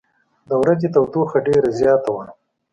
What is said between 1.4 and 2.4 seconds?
ډېره زیاته وه.